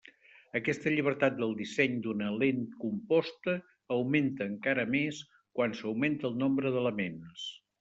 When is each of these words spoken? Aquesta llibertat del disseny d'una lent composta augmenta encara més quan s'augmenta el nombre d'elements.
Aquesta 0.59 0.93
llibertat 0.93 1.35
del 1.41 1.51
disseny 1.59 1.99
d'una 2.05 2.29
lent 2.43 2.63
composta 2.85 3.55
augmenta 3.97 4.49
encara 4.55 4.89
més 4.97 5.23
quan 5.61 5.79
s'augmenta 5.83 6.31
el 6.33 6.43
nombre 6.47 6.75
d'elements. 6.79 7.49